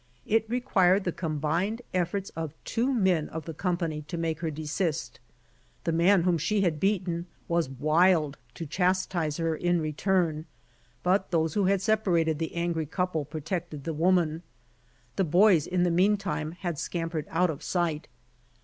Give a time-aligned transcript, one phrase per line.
[0.25, 4.49] It required the combined efforts of two men of the com pany to make her
[4.49, 5.19] desist.
[5.83, 10.45] The man whom she had beaten was wild to chastise her in return,
[11.03, 14.41] but tliose who had separated the angry couple protected the woman.
[15.17, 18.07] The boys in the meantime had scampered out of sight.